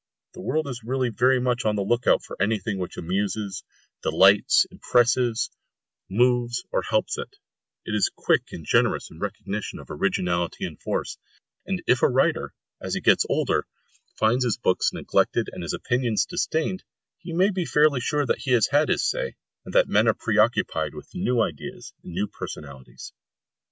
The 0.33 0.41
world 0.41 0.67
is 0.67 0.81
really 0.83 1.09
very 1.09 1.39
much 1.39 1.63
on 1.63 1.75
the 1.75 1.83
look 1.83 2.07
out 2.07 2.23
for 2.23 2.35
anything 2.41 2.79
which 2.79 2.97
amuses, 2.97 3.63
delights, 4.01 4.65
impresses, 4.71 5.51
moves, 6.09 6.63
or 6.71 6.81
helps 6.81 7.19
it; 7.19 7.35
it 7.85 7.93
is 7.93 8.09
quick 8.15 8.51
and 8.51 8.65
generous 8.65 9.11
in 9.11 9.19
recognition 9.19 9.77
of 9.77 9.91
originality 9.91 10.65
and 10.65 10.81
force; 10.81 11.19
and 11.67 11.83
if 11.85 12.01
a 12.01 12.09
writer, 12.09 12.55
as 12.81 12.95
he 12.95 12.99
gets 12.99 13.27
older, 13.29 13.67
finds 14.17 14.43
his 14.43 14.57
books 14.57 14.91
neglected 14.91 15.51
and 15.53 15.61
his 15.61 15.73
opinions 15.75 16.25
disdained, 16.25 16.83
he 17.19 17.31
may 17.31 17.51
be 17.51 17.63
fairly 17.63 17.99
sure 17.99 18.25
that 18.25 18.39
he 18.39 18.53
has 18.53 18.65
said 18.65 18.89
his 18.89 19.07
say, 19.07 19.35
and 19.65 19.75
that 19.75 19.87
men 19.87 20.07
are 20.07 20.15
preoccupied 20.15 20.95
with 20.95 21.13
new 21.13 21.39
ideas 21.41 21.93
and 22.01 22.13
new 22.13 22.25
personalities. 22.25 23.13